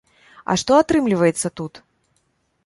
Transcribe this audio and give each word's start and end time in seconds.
А 0.53 0.55
што 0.61 0.71
атрымліваецца 0.83 1.53
тут? 1.63 1.73